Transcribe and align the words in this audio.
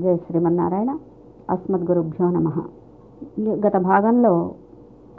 జై 0.00 0.16
శ్రీమన్నారాయణ. 0.16 0.98
అస్మద్గురుభ్యో 1.50 2.30
నమ. 2.30 2.52
గత 3.40 3.76
భాగంలో 3.76 4.50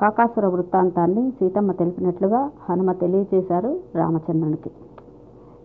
కాకాసుర 0.02 0.48
వృత్తాంతాన్ని 0.48 1.32
సీతమ్మ 1.32 1.72
తెలిపినట్లుగా 1.72 2.50
హనుమ 2.70 2.92
తెలియచేశారు 2.92 3.80
రామచంద్రునికి. 3.96 4.72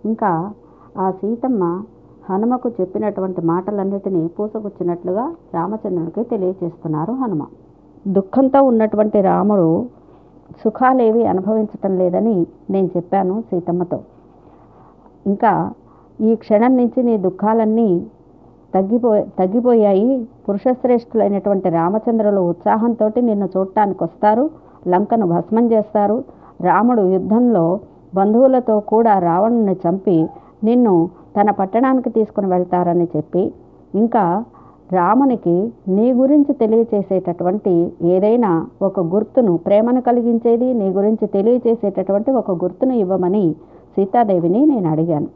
ఇంకా 0.04 0.52
ఆ 0.98 1.10
సీతమ్మ 1.10 1.82
హనుమకు 2.30 2.68
చెప్పినటువంటి 2.68 3.40
మాటలన్నిటినీ 3.40 4.26
పూసగుచ్చినట్లుగా 4.26 5.34
రామచంద్రునికి 5.54 6.22
తెలియచేస్తున్నారు 6.22 7.12
హనుమ. 7.12 7.46
దుఃఖంతో 8.08 8.62
ఉన్నటువంటి 8.62 9.20
రాముడు 9.20 9.86
సుఖాలేవి 10.64 11.26
అనుభవించటం 11.26 11.98
లేదని 11.98 12.46
నేను 12.70 12.90
చెప్పాను 12.96 13.40
సీతమ్మతో. 13.40 14.00
ఇంకా 15.26 15.72
ఈ 16.20 16.34
క్షణం 16.34 16.76
నుంచి 16.76 17.02
నీ 17.02 17.16
దుఃఖాలన్నీ 17.16 18.06
తగ్గిపో 18.74 19.10
తగ్గిపోయాయి. 19.38 20.08
పురుషశ్రేష్ఠులైనటువంటి 20.48 21.68
రామచంద్రులు 21.70 22.40
ఉత్సాహంతో 22.52 23.06
నిన్ను 23.28 23.48
చూడటానికి 23.56 24.02
వస్తారు 24.04 24.44
లంకను 24.88 25.26
భస్మం 25.26 25.64
చేస్తారు. 25.72 26.18
రాముడు 26.62 27.02
యుద్ధంలో 27.16 27.64
బంధువులతో 28.14 28.80
కూడా 28.92 29.18
రావణుని 29.18 29.76
చంపి 29.84 30.18
నిన్ను 30.64 30.94
తన 31.36 31.50
పట్టణానికి 31.50 32.10
తీసుకుని 32.10 32.46
వెళ్తారని 32.46 33.06
చెప్పి 33.16 33.42
ఇంకా 33.94 34.22
రామునికి 34.92 35.56
నీ 35.96 36.06
గురించి 36.12 36.52
తెలియచేసేటటువంటి 36.54 37.74
ఏదైనా 38.14 38.50
ఒక 38.82 39.00
గుర్తును 39.14 39.56
ప్రేమను 39.56 40.00
కలిగించేది 40.00 40.68
నీ 40.74 40.88
గురించి 40.88 41.26
తెలియచేసేటటువంటి 41.26 42.30
ఒక 42.30 42.50
గుర్తును 42.64 42.94
ఇవ్వమని 42.94 43.44
సీతాదేవిని 43.96 44.60
నేను 44.66 44.88
అడిగాను. 44.90 45.28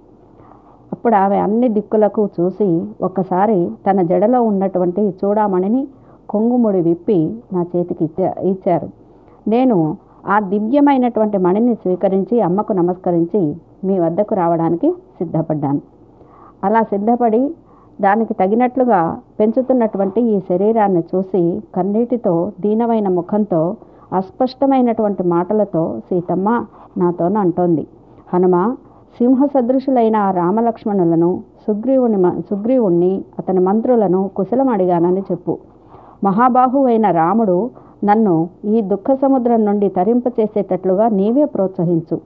అప్పుడు 1.02 1.16
ఆమె 1.20 1.38
అన్ని 1.44 1.68
దిక్కులకు 1.76 2.22
చూసి 2.34 2.66
ఒక్కసారి 3.06 3.56
తన 3.86 4.02
జడలో 4.10 4.40
ఉన్నటువంటి 4.48 5.02
చూడామణిని 5.20 5.80
కొంగుముడి 6.32 6.80
విప్పి 6.88 7.16
నా 7.54 7.60
చేతికి 7.70 8.04
ఇచ్చారు. 8.50 8.88
నేను 9.52 9.76
ఆ 10.34 10.36
దివ్యమైనటువంటి 10.52 11.38
మణిని 11.46 11.74
స్వీకరించి 11.80 12.36
అమ్మకు 12.48 12.74
నమస్కరించి 12.80 13.40
మీ 13.88 13.96
వద్దకు 14.04 14.36
రావడానికి 14.40 14.90
సిద్ధపడ్డాను. 15.18 15.82
అలా 16.68 16.82
సిద్ధపడి 16.92 17.42
దానికి 18.06 18.36
తగినట్లుగా 18.42 19.00
పెంచుతున్నటువంటి 19.40 20.22
ఈ 20.34 20.38
శరీరాన్ని 20.50 21.02
చూసి 21.10 21.42
కన్నీటితో 21.78 22.36
దీనమైన 22.66 23.08
ముఖంతో 23.18 23.62
అస్పష్టమైనటువంటి 24.20 25.26
మాటలతో 25.34 25.84
సీతమ్మ 26.08 26.48
నాతోన 27.02 27.36
అంటోంది 27.46 27.86
హనుమ 28.34 28.56
సింహ 29.18 29.46
సదృశులైన 29.46 30.16
ఆ 30.16 30.30
రామలక్ష్మణులను 30.30 31.40
సుగ్రీవుని 31.66 32.40
సుగ్రీవుణ్ణి 32.40 33.24
అతని 33.38 33.60
మంత్రులను 33.60 34.30
కుశలం 34.36 34.68
అడిగానని 34.68 35.20
చెప్పు. 35.20 35.58
మహాబాహువైన 36.24 37.10
రాముడు 37.10 37.70
నన్ను 38.04 38.48
ఈ 38.64 38.80
దుఃఖ 38.80 39.12
సముద్రం 39.12 39.64
నుండి 39.64 39.88
తరింపచేసేటట్లుగా 39.88 41.08
నీవే 41.08 41.44
ప్రోత్సహించు. 41.44 42.20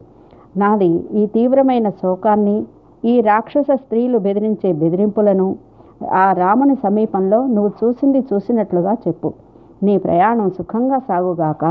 నాది 0.57 1.05
ఈ 1.15 1.27
తీవ్రమైన 1.27 1.89
శోకాన్ని 1.89 2.67
ఈ 3.05 3.21
రాక్షస 3.21 3.67
స్త్రీలు 3.75 4.19
బెదిరించే 4.19 4.73
బెదిరింపులను 4.73 5.57
ఆ 6.15 6.33
రాముని 6.33 6.75
సమీపంలో 6.75 7.47
నువ్వు 7.47 7.71
చూసింది 7.85 8.21
చూసినట్లుగా 8.21 8.93
చెప్పు. 8.93 9.33
నీ 9.83 9.99
ప్రయాణం 9.99 10.51
సుఖంగా 10.51 10.99
సాగుగాక 10.99 11.65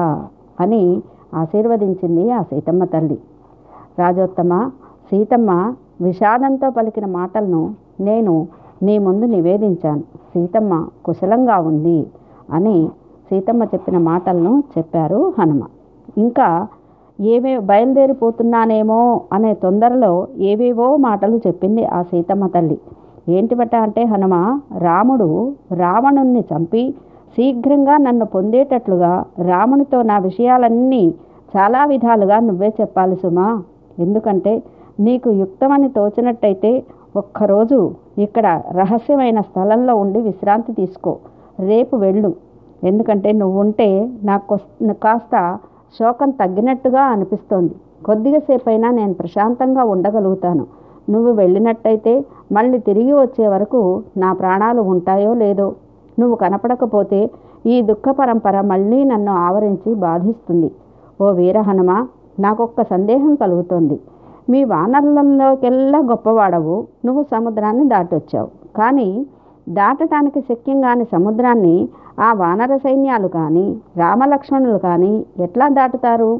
అని 0.60 1.02
ఆశీర్వదించింది 1.34 2.32
ఆ 2.32 2.42
సీతమ్మ 2.42 2.84
తల్లి. 2.84 3.20
రాజోత్తమ 4.00 4.72
సీతమ్మ 5.10 5.74
విషాదంతో 6.02 6.70
పలికిన 6.70 7.06
మాటలను 7.06 7.62
నేను 8.00 8.48
నీ 8.84 8.96
ముందు 9.00 9.26
నివేదించాను. 9.26 10.04
సీతమ్మ 10.32 10.88
కుశలంగా 11.06 11.58
ఉంది 11.60 12.00
అని 12.54 12.90
సీతమ్మ 13.30 13.64
చెప్పిన 13.64 13.98
మాటలను 13.98 14.64
చెప్పారు 14.78 15.34
హనుమ. 15.40 15.62
ఇంకా 16.18 16.48
ఏవే 17.20 17.54
బయలుదేరిపోతున్నానేమో 17.60 19.00
అనే 19.34 19.54
తొందరలో 19.54 20.28
ఏవేవో 20.40 20.88
మాటలు 20.98 21.38
చెప్పింది 21.48 21.86
ఆ 21.86 22.02
సీతమ్మ 22.02 22.48
తల్లి. 22.48 22.78
ఏంటివట 23.30 23.76
అంటే 23.76 24.04
హనుమ 24.04 24.36
రాముడు 24.78 25.30
రావణుణ్ణి 25.72 26.44
చంపి 26.54 26.84
శీఘ్రంగా 27.36 27.98
నన్ను 27.98 28.26
పొందేటట్లుగా 28.26 29.14
రామునితో 29.42 30.02
నా 30.02 30.18
విషయాలన్నీ 30.18 31.04
చాలా 31.56 31.86
విధాలుగా 31.86 32.40
నువ్వే 32.40 32.70
చెప్పాలి 32.82 33.16
సుమా. 33.16 33.48
ఎందుకంటే 34.00 34.54
నీకు 35.00 35.30
యుక్తమని 35.32 35.90
తోచినట్టయితే 35.90 36.84
ఒక్కరోజు 37.16 37.94
ఇక్కడ 38.18 38.62
రహస్యమైన 38.72 39.42
స్థలంలో 39.42 39.96
ఉండి 39.96 40.22
విశ్రాంతి 40.22 40.74
తీసుకో. 40.74 41.18
రేపు 41.60 41.96
వెళ్ళు. 41.96 42.36
ఎందుకంటే 42.84 43.32
నువ్వు 43.32 43.60
ఉంటే 43.60 44.10
నాకు 44.24 44.58
కాస్త 45.04 45.58
శోకం 46.00 46.30
తగ్గినట్టుగా 46.30 47.02
అనిపిస్తోంది. 47.02 47.76
కొద్దిగా 48.06 48.40
సేపైనా 48.40 48.92
నేను 48.92 49.14
ప్రశాంతంగా 49.14 49.84
ఉండగలుగుతాను. 49.84 50.68
నువ్వు 51.10 51.32
వెళ్ళినట్టయితే 51.32 52.26
మళ్ళీ 52.52 52.80
తిరిగి 52.80 53.14
వచ్చే 53.14 53.48
వరకు 53.48 54.04
నా 54.18 54.34
ప్రాణాలు 54.34 54.82
ఉంటాయో 54.82 55.34
లేదో. 55.34 55.76
నువ్వు 56.20 56.36
కనపడకపోతే 56.36 57.30
ఈ 57.66 57.82
దుఃఖ 57.82 58.10
పరంపర 58.10 58.62
మళ్ళీ 58.62 59.04
నన్ను 59.04 59.32
ఆవరించి 59.32 59.94
బాధిస్తుంది. 59.94 60.72
ఓ 61.22 61.32
వీర 61.32 61.60
హనుమ 61.60 62.08
నాకొక్క 62.40 62.84
సందేహం 62.84 63.36
కలుగుతోంది. 63.36 64.00
మీ 64.50 64.64
వానరులలోకెల్లా 64.64 66.00
గొప్పవాడవు. 66.00 66.88
నువ్వు 67.06 67.24
సముద్రాన్ని 67.24 67.88
దాటొచ్చావు. 67.88 68.48
కానీ 68.78 69.26
దాటటానికి 69.70 70.42
శక్యం 70.42 70.82
కాని 70.82 71.06
సముద్రాన్ని 71.06 71.90
ఆ 72.20 72.34
వానర 72.34 72.78
సైన్యాలు 72.78 73.28
కానీ 73.28 73.78
రామలక్ష్మణులు 73.98 74.78
కానీ 74.78 75.26
ఎట్లా 75.40 75.68
దాటుతారు? 75.68 76.40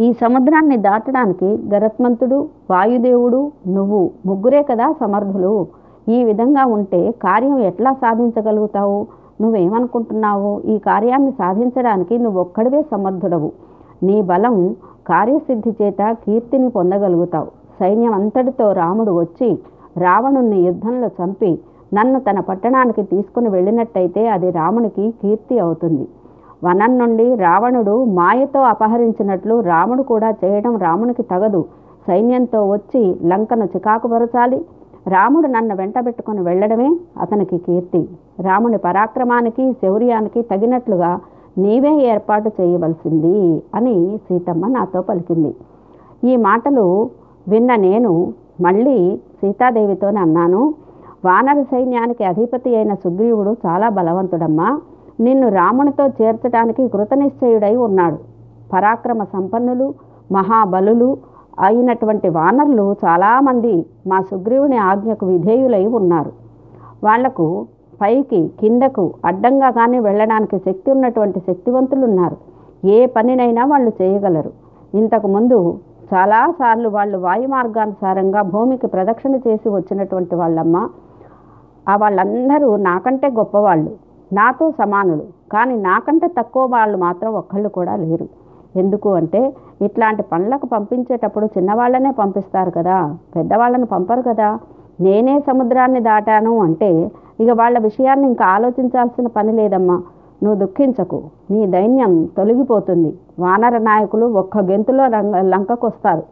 ఈ 0.00 0.12
సముద్రాన్ని 0.12 0.76
దాటడానికి 0.76 1.58
గరత్మంతుడు 1.74 2.48
వాయుదేవుడు 2.70 3.52
నువ్వు 3.66 4.10
ముగ్గురే 4.26 4.62
కదా 4.62 4.94
సమర్థులు. 5.00 5.66
ఈ 6.08 6.24
విధంగా 6.24 6.64
ఉంటే 6.64 7.10
కార్యం 7.10 7.58
ఎట్లా 7.58 7.92
సాధించగలుగుతావు? 7.92 9.06
నువ్వేమనుకుంటున్నావు? 9.40 10.60
ఈ 10.64 10.78
కార్యాన్ని 10.78 11.30
సాధించడానికి 11.30 12.18
నువ్వు 12.18 12.40
ఒక్కడివే 12.40 12.82
సమర్థుడవు. 12.82 13.52
నీ 14.02 14.22
బలం 14.22 14.76
కార్యసిద్ధి 15.08 15.72
చేత 15.82 16.16
కీర్తిని 16.24 16.68
పొందగలుగుతావు. 16.68 17.46
సైన్యం 17.80 18.12
అంతటితో 18.12 18.72
రాముడు 18.72 19.12
వచ్చి 19.20 19.58
రావణుణ్ణి 19.98 20.58
యుద్ధంలో 20.60 21.08
చంపి 21.18 21.58
నన్ను 21.94 22.20
తన 22.20 22.40
పట్టణానికి 22.40 23.02
తీసుకుని 23.02 23.48
వెళ్ళినట్టయితే 23.48 24.28
అది 24.28 24.50
రామునికి 24.50 25.10
కీర్తి 25.22 25.58
అవుతుంది. 25.58 26.08
వనం 26.64 26.98
నుండి 26.98 27.34
రావణుడు 27.34 28.04
మాయతో 28.04 28.60
అపహరించినట్లు 28.60 29.60
రాముడు 29.60 30.02
కూడా 30.02 30.30
చేయడం 30.44 30.76
రామునికి 30.76 31.22
తగదు. 31.22 31.64
సైన్యంతో 32.06 32.60
వచ్చి 32.70 33.02
లంకను 33.24 33.64
చికాకుపరచాలి 33.64 34.64
రాముడు 35.08 35.46
నన్ను 35.46 35.74
వెంటబెట్టుకుని 35.76 36.40
వెళ్ళడమే 36.40 36.90
అతనికి 37.20 37.58
కీర్తి. 37.58 38.08
రాముని 38.40 38.78
పరాక్రమానికి 38.78 39.72
శౌర్యానికి 39.72 40.42
తగినట్లుగా 40.42 41.20
నీవే 41.58 41.92
ఏర్పాటు 42.02 42.50
చేయవలసింది 42.60 43.62
అని 43.74 44.20
సీతమ్మ 44.28 44.66
నాతో 44.66 45.00
పలికింది. 45.02 45.54
ఈ 46.24 46.36
మాటలు 46.36 47.10
విన్న 47.48 47.74
నేను 47.74 48.32
మళ్ళీ 48.60 49.16
సీతాదేవితోనే 49.16 50.20
అన్నాను 50.20 50.74
వానర 51.24 51.62
సైన్యానికి 51.62 52.24
అధిపతి 52.24 52.76
అయిన 52.76 52.94
సుగ్రీవుడు 52.94 53.56
చాలా 53.66 53.88
బలవంతుడమ్మా. 53.88 54.80
నిన్ను 55.20 55.48
రామునితో 55.48 56.06
చేర్చడానికి 56.06 56.88
కృతనిశ్చయుడై 56.88 57.76
ఉన్నాడు. 57.76 58.18
పరాక్రమ 58.72 59.24
సంపన్నులు 59.24 59.94
మహాబలులు 60.32 61.16
అయినటువంటి 61.60 62.28
వానరులు 62.28 62.96
చాలామంది 63.04 63.86
మా 64.06 64.20
సుగ్రీవుని 64.20 64.76
ఆజ్ఞకు 64.76 65.26
విధేయులై 65.26 65.86
ఉన్నారు. 65.86 66.32
వాళ్ళకు 67.04 67.66
పైకి 68.00 68.40
కిందకు 68.60 69.04
అడ్డంగా 69.30 69.70
కానీ 69.78 69.98
వెళ్ళడానికి 70.06 70.56
శక్తి 70.66 70.88
ఉన్నటువంటి 70.94 71.38
శక్తివంతులు 71.48 72.04
ఉన్నారు 72.10 72.36
ఏ 72.94 72.98
పనినైనా 73.16 73.62
వాళ్ళు 73.72 73.90
చేయగలరు. 74.00 74.52
ఇంతకుముందు 75.00 75.58
చాలాసార్లు 76.12 76.88
వాళ్ళు 76.96 77.18
వాయు 77.18 77.48
మార్గానుసారంగా 77.54 78.40
భూమికి 78.54 78.86
ప్రదక్షిణ 78.94 79.34
చేసి 79.46 79.68
వచ్చినటువంటి 79.76 80.34
వాళ్ళమ్మ 80.40 80.76
ఆ 81.88 81.94
వాళ్ళందరూ 82.02 82.68
నాకంటే 82.90 83.28
గొప్పవాళ్ళు 83.38 83.90
నాతో 84.30 84.66
సమానులు. 84.80 85.24
కానీ 85.54 85.74
నాకంటే 85.90 86.26
తక్కువ 86.38 86.64
వాళ్ళు 86.76 86.96
మాత్రం 87.06 87.30
ఒక్కళ్ళు 87.40 87.70
కూడా 87.78 87.94
లేరు. 88.04 88.26
ఎందుకు 88.82 89.08
అంటే 89.20 89.40
ఇట్లాంటి 89.86 90.22
పనులకు 90.32 90.66
పంపించేటప్పుడు 90.66 91.46
చిన్నవాళ్ళనే 91.56 92.10
పంపిస్తారు 92.20 92.70
కదా 92.78 92.96
పెద్దవాళ్ళని 93.34 93.86
పంపరు 93.92 94.22
కదా. 94.30 94.48
నేనే 95.00 95.40
సముద్రాన్ని 95.40 96.00
దాటాను 96.00 96.58
అంటే 96.58 97.10
ఇక 97.40 97.50
వాళ్ళ 97.50 97.78
విషయాన్ని 97.78 98.26
ఇంకా 98.28 98.46
ఆలోచించాల్సిన 98.46 99.26
పని 99.26 99.52
లేదమ్మా. 99.52 100.02
నువ్వు 100.42 100.54
దుఃఖించకు. 100.54 101.22
నీ 101.50 101.66
దైన్యం 101.66 102.28
తొలగిపోతుంది. 102.36 103.14
వానర 103.38 103.78
నాయకులు 103.78 104.26
ఒక్క 104.26 104.58
గెంతులో 104.58 105.04
రంగ 105.06 105.40
లంకకొస్తారు. 105.40 106.22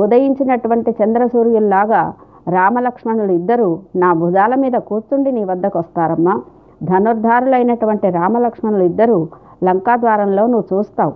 ఉదయించినటువంటి 0.00 0.90
చంద్రసూర్యుల్లాగా 0.90 2.12
రామలక్ష్మణులు 2.48 3.32
ఇద్దరూ 3.32 3.78
నా 3.96 4.12
భుజాల 4.12 4.54
మీద 4.54 4.72
కూర్చుండి 4.72 5.32
నీ 5.32 5.44
వద్దకు 5.44 5.78
వస్తారమ్మా 5.78 6.40
ధనుర్ధారులైనటువంటి 6.82 8.10
రామలక్ష్మణులు 8.10 8.82
ఇద్దరూ 8.82 9.28
లంకా 9.64 9.96
ద్వారంలో 9.96 10.46
నువ్వు 10.46 10.78
చూస్తావు. 10.78 11.12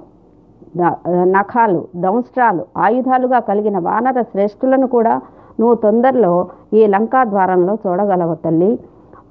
నఖాలు 1.24 1.84
దంస్ట్రాలు 1.96 2.64
ఆయుధాలుగా 2.76 3.38
కలిగిన 3.38 3.78
వానర 3.78 4.22
శ్రేష్ఠులను 4.22 4.86
కూడా 4.86 5.20
నువ్వు 5.60 5.74
తొందరలో 5.74 6.48
ఈ 6.74 6.86
లంకా 6.86 7.24
ద్వారంలో 7.24 7.78
చూడగలవు 7.86 8.34
తల్లి. 8.34 8.78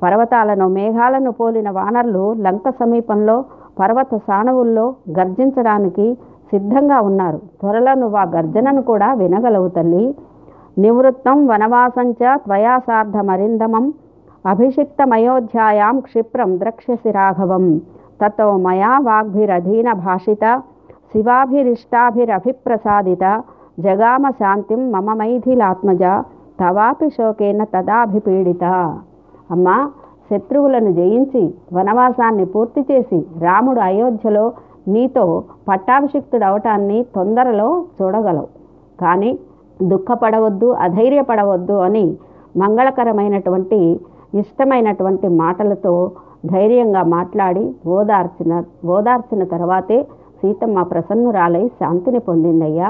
పర్వతాలను 0.03 0.67
మేఘాలను 0.67 1.31
పోలిన 1.31 1.69
వానరులు 1.69 2.33
లంక 2.33 2.69
సమీపంలో 2.69 3.45
పర్వత 3.79 4.15
సాణువుల్లో 4.15 4.95
గర్జించడానికి 5.19 6.17
సిద్ధంగా 6.51 7.01
ఉన్నారు. 7.01 7.41
త్వరలో 7.61 7.93
నువ్వు 7.93 8.17
ఆ 8.17 8.31
గర్జనను 8.35 8.81
కూడా 8.81 9.13
వినగలవు 9.13 9.67
తల్లి. 9.67 10.15
నివృత్తం 10.77 11.47
వనవాసంచ 11.47 12.35
త్వయా 12.35 12.75
అభిషిక్త 12.75 13.93
అభిషిక్తమయోధ్యాయాం 14.47 15.99
క్షిప్రం 15.99 16.59
ద్రక్ష్యసి 16.59 17.11
రాఘవం 17.11 17.81
తతో 18.21 18.57
మయా 18.57 18.99
వాగ్భిరధీన 19.03 19.93
భాషిత. 19.93 20.61
శివాభిరిష్టాభిరభిప్రసాదిత. 21.13 23.43
జగామ 23.77 24.25
శాంతిం 24.39 24.81
మమ 24.91 25.13
మైథిలాత్మజ 25.19 26.03
తవాపి 26.59 27.07
శోకేన 27.15 27.61
తదాభిపీడిత. 27.73 28.65
అమ్మా 29.53 29.77
శత్రువులను 30.29 30.91
జయించి 30.99 31.41
వనవాసాన్ని 31.77 32.45
పూర్తి 32.53 32.81
చేసి 32.89 33.19
రాముడు 33.45 33.81
అయోధ్యలో 33.89 34.45
నీతో 34.93 35.25
పట్టాభిషిక్తుడవటాన్ని 35.67 36.99
తొందరలో 37.15 37.67
చూడగలవు. 37.97 38.49
కానీ 39.01 39.31
దుఃఖపడవద్దు 39.91 40.67
అధైర్యపడవద్దు 40.85 41.77
అని 41.87 42.05
మంగళకరమైనటువంటి 42.61 43.79
ఇష్టమైనటువంటి 44.41 45.27
మాటలతో 45.43 45.93
ధైర్యంగా 46.53 47.01
మాట్లాడి 47.15 47.63
ఓదార్చిన 47.97 48.53
ఓదార్చిన 48.95 49.43
తర్వాతే 49.53 49.97
సీతమ్మ 50.39 50.79
ప్రసన్నురాలై 50.91 51.63
శాంతిని 51.79 52.19
పొందిందయ్యా. 52.29 52.89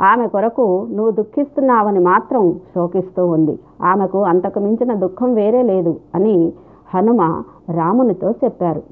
ఆమె 0.00 0.26
కొరకు 0.26 0.86
నువ్వు 0.90 1.10
దుఃఖిస్తున్నావని 1.10 1.98
మాత్రం 1.98 2.60
శోకిస్తూ 2.74 3.26
ఉంది. 3.26 3.58
ఆమెకు 3.82 4.18
అంతకు 4.22 4.58
మించిన 4.60 4.94
దుఃఖం 4.94 5.34
వేరే 5.34 5.62
లేదు 5.62 5.96
అని 6.14 6.52
హనుమ 6.94 7.42
రామునితో 7.70 8.30
చెప్పారు. 8.30 8.82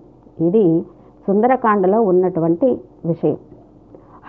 ఇది 0.41 0.85
సుందరకాండలో 1.27 2.01
ఉన్నటువంటి 2.01 2.81
విషయం. 3.05 3.37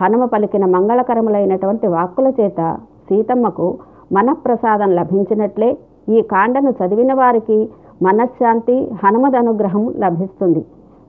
హనుమ 0.01 0.25
పలికిన 0.25 0.65
మంగళకరములైనటువంటి 0.65 1.87
వాక్కుల 1.87 2.27
చేత 2.39 2.77
సీతమ్మకు 3.09 3.77
మనఃప్రసాదం 4.13 4.91
లభించినట్లే 4.91 5.77
ఈ 6.09 6.21
కాండను 6.21 6.69
చదివిన 6.69 7.13
వారికి 7.13 7.69
మనశ్శాంతి 8.03 8.91
హనుమద్ 9.03 9.35
అనుగ్రహం 9.35 9.93
లభిస్తుంది. 9.97 10.61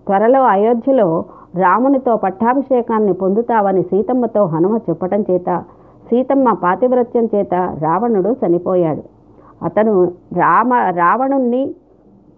త్వరలో 0.06 0.42
అయోధ్యలో 0.42 1.24
రామునితో 1.54 2.16
పట్టాభిషేకాన్ని 2.16 3.12
పొందుతావని 3.12 3.82
సీతమ్మతో 3.82 4.44
హనుమ 4.44 4.76
చెప్పటం 4.76 5.24
చేత 5.30 5.64
సీతమ్మ 6.10 6.52
పాతివ్రత్యం 6.52 7.28
చేత 7.34 7.54
రావణుడు 7.54 8.36
చనిపోయాడు. 8.46 9.02
అతను 9.64 10.04
రామ 10.32 10.74
రావణుణ్ణి 10.74 11.74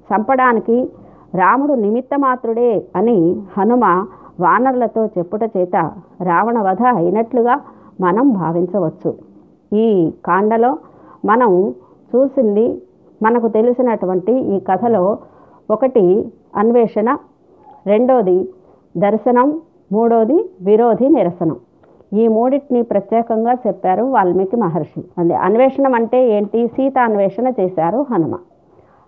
చంపడానికి 0.09 0.91
రాముడు 1.35 1.75
నిమిత్తమాత్రుడే 1.75 2.87
అని 2.97 3.43
హనుమ 3.59 3.85
వానరులతో 4.41 5.07
చెప్పుట 5.07 5.43
చేత 5.57 5.77
రావణ 6.23 6.59
వధ 6.61 6.83
అయినట్లుగా 6.97 7.61
మనం 8.01 8.33
భావించవచ్చు. 8.33 9.15
ఈ 9.73 10.13
కాండలో 10.25 10.79
మనం 11.25 11.75
చూసింది 12.15 12.83
మనకు 13.23 13.49
తెలిసినటువంటి 13.49 14.33
ఈ 14.33 14.61
కథలో 14.61 15.19
ఒకటి 15.71 16.33
అన్వేషణ 16.57 17.17
రెండోది 17.87 18.49
దర్శనం 18.97 19.61
మూడోది 19.93 20.51
విరోధి 20.63 21.09
నిరసనం. 21.09 21.57
ఈ 22.13 22.29
మూడింటిని 22.29 22.83
ప్రత్యేకంగా 22.83 23.53
చెప్పారు 23.53 24.03
వాల్మీకి 24.05 24.57
మహర్షి. 24.57 25.05
అదే 25.19 25.35
అన్వేషణం 25.35 25.95
అంటే 25.95 26.29
ఏంటి? 26.29 26.67
సీత 26.67 26.99
అన్వేషణ 26.99 27.53
చేశారు 27.61 28.07
హనుమ. 28.11 28.39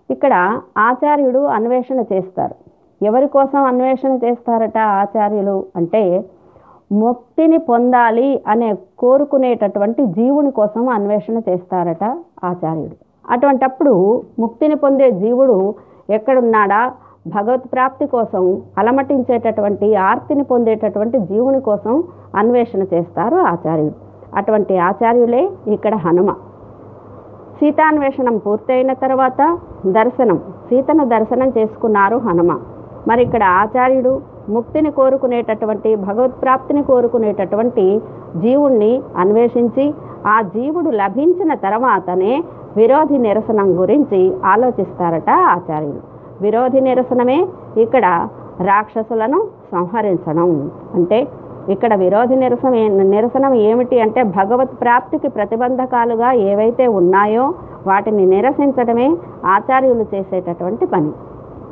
ఇక్కడ 0.09 0.61
ఆచార్యుడు 0.77 1.39
అన్వేషణ 1.39 2.03
చేస్తారు. 2.13 2.55
ఎవరి 3.05 3.27
కోసం 3.27 3.63
అన్వేషణ 3.63 4.19
చేస్తారట 4.23 4.77
ఆచార్యులు? 4.77 5.65
అంటే 5.75 6.25
ముక్తిని 6.91 7.57
పొందాలి 7.57 8.43
అనే 8.47 8.75
కోరుకునేటటువంటి 8.99 10.05
జీవుని 10.05 10.51
కోసం 10.51 10.89
అన్వేషణ 10.89 11.41
చేస్తారట 11.49 12.03
ఆచార్యుడు. 12.43 12.95
అటువంటప్పుడు 13.29 14.23
ముక్తిని 14.39 14.75
పొందే 14.75 15.11
జీవుడు 15.11 15.75
ఎక్కడున్నాడా? 16.09 16.93
భగవత్ 17.27 17.63
ప్రాప్తి 17.73 18.05
కోసం 18.05 18.61
అలమటించేటటువంటి 18.77 19.95
ఆర్తిని 19.95 20.43
పొందేటటువంటి 20.43 21.19
జీవుని 21.19 21.61
కోసం 21.61 22.03
అన్వేషణ 22.35 22.83
చేస్తారు 22.93 23.35
ఆచార్యులు. 23.35 23.91
అటువంటి 24.35 24.77
ఆచార్యులే 24.77 25.49
ఇక్కడ 25.67 25.95
హనుమ. 25.95 26.31
సీతాన్వేషణం 27.59 28.37
పూర్తయిన 28.37 28.93
తర్వాత 28.93 29.57
దర్శనం 29.85 30.37
సీతను 30.69 31.05
దర్శనం 31.05 31.49
చేసుకున్నారు 31.57 32.17
హనుమ. 32.17 32.59
మరి 33.07 33.23
ఇక్కడ 33.23 33.43
ఆచార్యుడు 33.43 34.21
ముక్తిని 34.49 34.91
కోరుకునేటటువంటి 34.91 35.95
భగవత్ప్రాప్తిని 35.95 36.83
కోరుకునేటటువంటి 36.83 38.01
జీవుణ్ణి 38.37 39.01
అన్వేషించి 39.17 39.93
ఆ 40.27 40.41
జీవుడు 40.41 40.89
లభించిన 40.89 41.53
తర్వాతనే 41.53 42.43
విరోధి 42.77 43.17
నిరసనం 43.17 43.81
గురించి 43.81 44.21
ఆలోచిస్తారట 44.45 45.29
ఆచార్యులు. 45.29 46.14
విరోధి 46.41 46.81
నిరసనమే 46.81 47.47
ఇక్కడ 47.77 48.05
రాక్షసులను 48.61 49.39
సంహరించడం. 49.71 50.71
అంటే 50.95 51.27
ఇక్కడ 51.69 51.93
విరోధి 51.95 52.35
నిరసన 52.35 52.73
నిరసనం 53.13 53.53
ఏమిటి 53.53 53.99
అంటే 53.99 54.23
భగవత్ 54.23 54.81
ప్రాప్తికి 54.81 55.27
ప్రతిబంధకాలుగా 55.27 56.31
ఏవైతే 56.31 56.87
ఉన్నాయో 56.87 57.53
వాటిని 57.87 58.25
నిరసించడమే 58.25 59.07
ఆచార్యులు 59.45 60.05
చేసేటటువంటి 60.15 60.85
పని. 60.85 61.11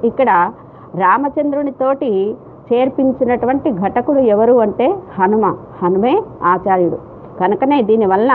ఇక్కడ 0.08 0.52
రామచంద్రునితోటి 0.96 2.38
చేర్పించినటువంటి 2.74 3.72
ఘటకుడు 3.72 4.20
ఎవరు 4.20 4.54
అంటే 4.54 4.88
హనుమ 5.20 5.46
హనుమే 5.84 6.24
ఆచార్యుడు. 6.44 6.98
కనుకనే 7.40 7.82
దీనివల్ల 7.82 8.32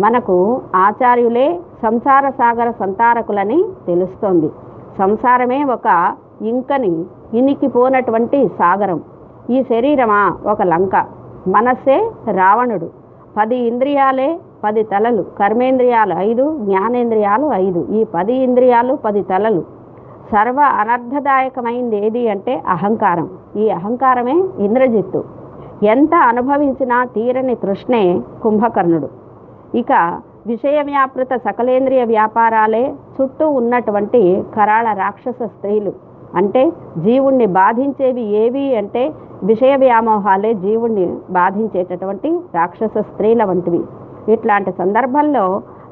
మనకు 0.00 0.36
ఆచార్యులే 0.74 1.60
సంసార 1.82 2.30
సాగర 2.30 2.70
సంతారకులని 2.70 3.64
తెలుస్తోంది. 3.86 4.50
సంసారమే 4.98 5.64
ఒక 5.64 6.16
ఇంకని 6.42 7.04
ఇనికిపోనటువంటి 7.34 8.48
సాగరం. 8.48 9.00
ఈ 9.50 9.62
శరీరమా 9.62 10.36
ఒక 10.46 10.62
లంక. 10.62 11.06
మనస్సే 11.48 12.10
రావణుడు. 12.30 12.90
పది 13.36 13.56
ఇంద్రియాలే 13.56 14.40
పది 14.64 14.82
తలలు. 14.82 15.22
కర్మేంద్రియాలు 15.22 16.14
ఐదు 16.14 16.58
జ్ఞానేంద్రియాలు 16.58 17.50
ఐదు. 17.54 17.86
ఈ 17.90 18.04
పది 18.14 18.34
ఇంద్రియాలు 18.34 18.94
పది 18.94 19.22
తలలు. 19.22 19.60
సర్వ 20.32 20.60
అనర్థదాయకమైంది 20.60 22.06
ఏది 22.06 22.28
అంటే 22.28 22.62
అహంకారం. 22.68 23.28
ఈ 23.56 23.70
అహంకారమే 23.70 24.44
ఇంద్రజిత్తు. 24.58 25.24
ఎంత 25.82 26.14
అనుభవించినా 26.14 27.04
తీరని 27.04 27.54
తృష్ణే 27.54 28.20
కుంభకర్ణుడు. 28.42 29.08
ఇక 29.74 30.20
విషయ 30.46 30.82
వ్యాపృత 30.82 31.36
సకలేంద్రియ 31.36 32.04
వ్యాపారాలే 32.04 32.82
చుట్టూ 33.16 33.46
ఉన్నటువంటి 33.60 34.20
కరాళ 34.56 34.86
రాక్షస 34.92 35.38
స్త్రీలు. 35.46 35.92
అంటే 36.36 36.62
జీవుణ్ణి 36.98 37.46
బాధించేవి 37.58 38.24
ఏవి 38.42 38.64
అంటే 38.76 39.02
విషయ 39.42 39.76
వ్యామోహాలే 39.76 40.54
జీవుణ్ణి 40.64 41.06
బాధించేటటువంటి 41.30 42.30
రాక్షస 42.54 42.94
స్త్రీల 43.10 43.44
వంటివి. 43.44 43.80
ఇట్లాంటి 44.32 44.72
సందర్భంలో 44.72 45.44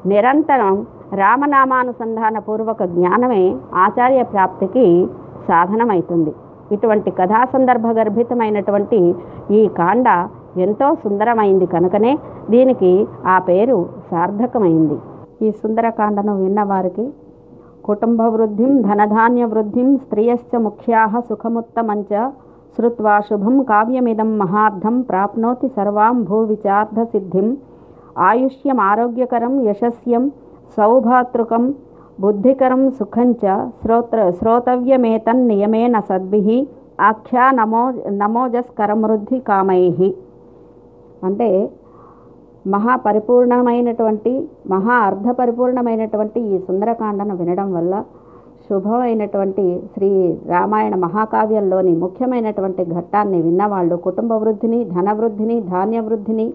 నిరంతరం 0.05 0.75
రామనామానుసంధాన 1.13 2.37
పూర్వక 2.39 2.83
జ్ఞానమే 2.93 3.43
ఆచార్య 3.75 4.21
ప్రాప్తికి 4.23 4.85
సాధనమవుతుంది 5.47 6.33
ఇటువంటి 6.71 7.11
కథా 7.11 7.41
సందర్భ 7.53 7.87
గర్భితమైనటువంటి 7.87 8.99
ఈ 9.51 9.61
కాండ 9.77 10.07
ఎంతో 10.65 10.87
సుందరమైంది 11.03 11.65
కనుకనే 11.65 12.11
దీనికి 12.53 12.91
ఆ 13.33 13.35
పేరు 13.47 13.77
సార్థకమైంది. 14.11 14.97
ఈ 15.45 15.49
సుందరకాండను 15.61 16.33
విన్నవారికి 16.41 17.05
కుటుంబ 17.87 18.21
వృద్ధిం 18.33 18.81
ధనధాన్య 18.81 19.43
వృద్ధిం 19.53 19.89
స్త్రియశ్చ 20.03 20.59
ముఖ్యా 20.65 21.01
సుఖముత్తమంచ 21.29 22.11
శ్రుత్వా 22.77 23.15
శుభం 23.27 23.55
కావ్యమిదం 23.63 24.29
మహార్థం 24.37 24.95
ప్రాప్నోతి 25.09 25.67
సర్వాం 25.75 26.15
భూవిచార్థ 26.29 26.99
సిద్ధిం 27.13 27.47
ఆయుష్యం 28.29 28.79
ఆరోగ్యకరం 28.91 29.53
యశస్యం 29.67 30.23
సౌభాతృకం 30.77 31.63
బుద్ధికరం 32.19 32.81
సుఖంచ 32.99 33.43
శ్రోత్ర 33.81 34.29
శ్రోతవ్యమేతన్నియమేన 34.39 35.95
సద్భి 36.09 36.57
ఆఖ్యా 37.09 37.45
నమో 37.59 37.83
నమోజస్కరమృద్ధి 38.21 39.39
కామై. 39.47 39.81
అంటే 41.23 41.49
మహా 42.67 42.95
పరిపూర్ణమైనటువంటి 42.95 44.31
మహా 44.67 44.95
అర్ధ 44.99 45.29
పరిపూర్ణమైనటువంటి 45.31 46.39
ఈ 46.53 46.57
సుందరకాండను 46.59 47.35
వినడం 47.35 47.69
వల్ల 47.73 47.93
శుభమైనటువంటి 48.67 49.63
శ్రీ 49.93 50.09
రామాయణ 50.47 50.95
మహాకావ్యంలోని 50.95 51.93
ముఖ్యమైనటువంటి 51.95 52.83
ఘట్టాన్ని 52.95 53.41
విన్నవాళ్ళు 53.41 53.95
కుటుంబ 53.95 54.33
వృద్ధిని 54.33 54.79
ధన 54.85 55.11
వృద్ధిని 55.11 55.57
ధాన్య 55.61 55.99
వృద్ధిని 55.99 56.47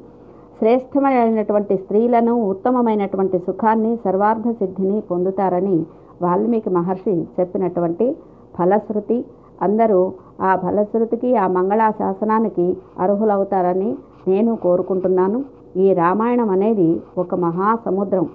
శ్రేష్టమైనటువంటి 0.58 1.74
స్త్రీలను 1.76 2.34
ఉత్తమమైనటువంటి 2.44 3.38
సుఖాన్ని 3.38 3.92
సర్వార్థ 3.96 4.50
సిద్ధిని 4.50 5.00
పొందుతారని 5.00 5.76
వాల్మీకి 6.22 6.70
మహర్షి 6.70 7.14
చెప్పినటువంటి 7.36 8.06
ఫలశ్రుతి. 8.58 9.18
అందరూ 9.62 10.00
ఆ 10.40 10.50
ఫలశ్రుతికి 10.56 11.30
ఆ 11.36 11.46
మంగళా 11.48 11.90
శాసనానికి 11.90 12.66
అర్హులవుతారని 12.98 13.90
నేను 14.26 14.52
కోరుకుంటున్నాను. 14.56 15.38
ఈ 15.76 15.86
రామాయణం 15.92 16.48
అనేది 16.50 16.88
ఒక 17.22 17.34
మహాసముద్రం. 17.46 18.26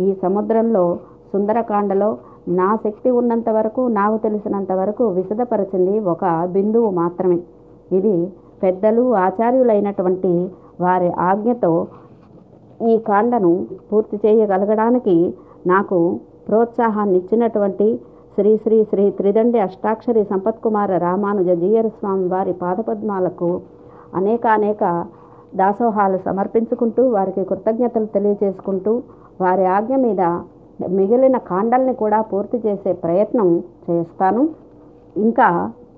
ఈ 0.00 0.08
సముద్రంలో 0.24 0.84
సుందరకాండలో 1.32 2.10
నా 2.48 2.68
శక్తి 2.84 3.10
ఉన్నంత 3.10 3.48
వరకు 3.50 3.82
నాకు 3.98 4.16
తెలిసినంత 4.16 4.72
వరకు 4.72 5.04
విశదపరిచింది 5.18 5.94
ఒక 6.12 6.24
బిందువు 6.54 6.90
మాత్రమే. 6.90 7.38
ఇది 7.92 8.14
పెద్దలు 8.62 9.04
ఆచార్యులైనటువంటి 9.26 10.32
వారి 10.80 11.10
ఆజ్ఞతో 11.28 11.72
ఈ 12.90 12.94
కాండను 13.08 13.52
పూర్తి 13.90 14.16
చేయగలగడానికి 14.16 15.16
నాకు 15.66 15.98
ప్రోత్సాహాన్ని 16.48 17.16
ఇచ్చినటువంటి 17.18 17.88
శ్రీ 18.34 18.56
శ్రీ 18.56 18.84
శ్రీ 18.84 19.04
త్రిదండి 19.10 19.58
అష్టాక్షరి 19.58 20.22
సంపత్కుమార 20.24 20.90
రామానుజ 20.98 21.50
జీయర 21.62 21.86
స్వామి 21.88 22.26
వారి 22.28 22.52
పాదపద్మాలకు 22.52 23.50
అనేక 24.14 24.46
అనేక 24.58 24.82
దాసోహాలు 25.52 26.18
సమర్పించుకుంటూ 26.28 27.02
వారికి 27.16 27.42
కృతజ్ఞతలు 27.50 28.08
తెలియజేసుకుంటూ 28.16 28.92
వారి 29.44 29.64
ఆజ్ఞ 29.76 29.94
మీద 30.06 30.22
మిగిలిన 30.96 31.36
కాండల్ని 31.50 31.94
కూడా 32.02 32.18
పూర్తి 32.30 32.58
చేసే 32.66 32.92
ప్రయత్నం 33.04 33.48
చేస్తాను. 33.86 34.42
ఇంకా 35.16 35.48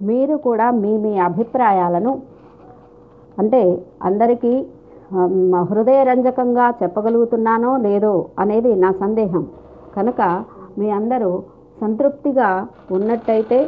మీరు 0.08 0.36
కూడా 0.46 0.66
మీ 0.82 0.92
మీ 1.04 1.12
అభిప్రాయాలను 1.28 2.12
అంటే 3.38 3.60
అందరికీ 4.08 4.52
హృదయరంజకంగా 5.70 6.66
చెప్పగలుగుతున్నానో 6.82 7.72
లేదో 7.86 8.14
అనేది 8.42 8.70
నా 8.84 8.90
సందేహం. 9.02 9.42
కనుక 9.96 10.20
మీ 10.78 10.88
అందరూ 10.98 11.30
సంతృప్తిగా 11.82 12.50
ఉన్నట్టయితే 12.96 13.58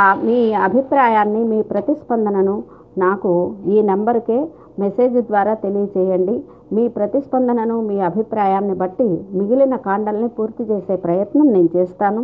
ఆ 0.00 0.04
మీ 0.26 0.38
అభిప్రాయాన్ని 0.66 1.42
మీ 1.52 1.58
ప్రతిస్పందనను 1.72 2.56
నాకు 3.04 3.32
ఈ 3.74 3.76
నెంబర్కే 3.90 4.38
మెసేజ్ 4.80 5.18
ద్వారా 5.28 5.54
తెలియజేయండి. 5.64 6.36
మీ 6.72 6.84
ప్రతిస్పందనను 6.96 7.76
మీ 7.88 7.96
అభిప్రాయాన్ని 8.08 8.74
బట్టి 8.82 9.08
మిగిలిన 9.32 9.74
కాండల్ని 9.86 10.28
పూర్తి 10.28 10.62
చేసే 10.70 10.94
ప్రయత్నం 11.06 11.46
నేను 11.54 11.70
చేస్తాను. 11.76 12.22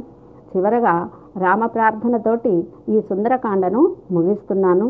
చివరగా 0.51 0.95
రామ 1.43 1.63
ప్రార్థనతోటి 1.67 2.55
ఈ 2.89 3.01
సుందరకాండను 3.09 3.83
ముగిస్తున్నాను. 4.13 4.87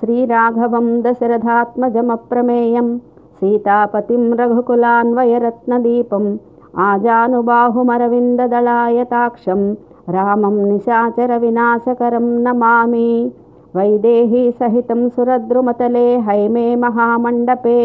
శ్రీరాఘవం 0.00 0.86
దశరథాత్మజమప్రమేయం 1.04 2.88
సీతాపతిం 3.38 4.24
రఘుకులాన్వయరత్నదీపం 4.40 6.24
ఆజానుబాహుమరవిందదళాయతాక్షం 6.86 9.60
రామం 10.16 10.56
నిశాచర 10.68 11.30
వినాశకరం 11.36 12.26
నమామి. 12.44 13.08
वैदेहीसहितं 13.76 15.08
सुरद्रुमतले 15.08 16.06
हैमे 16.26 16.74
महामण्डपे 16.76 17.78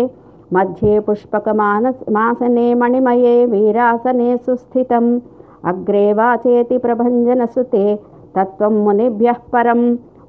मध्ये 0.53 0.99
पुष्पकमानसमासने 0.99 2.73
मणिमये 2.73 3.45
वीरासने 3.45 4.37
सुस्थितम्। 4.37 5.19
अग्रे 5.65 6.05
वाचेति 6.13 6.77
प्रभञ्जनसुते 6.77 7.85
तत्त्वं 8.35 8.83
मुनिभ्यः 8.83 9.39
परं 9.53 9.81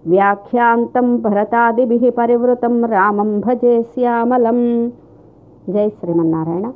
व्याख्यान्तं 0.06 1.16
भरतादिभिः 1.22 2.10
परिवृतं 2.10 2.74
रामं 2.86 3.40
भजे 3.40 3.82
श्यामलं 3.82 4.60
जय 5.68 5.88
श्रीमन्नारायण। 5.88 6.70